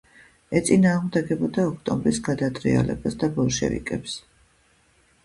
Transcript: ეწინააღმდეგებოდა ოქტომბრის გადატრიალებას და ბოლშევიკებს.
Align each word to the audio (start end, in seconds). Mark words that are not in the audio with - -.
ეწინააღმდეგებოდა 0.59 1.65
ოქტომბრის 1.71 2.19
გადატრიალებას 2.29 3.19
და 3.25 3.29
ბოლშევიკებს. 3.37 4.17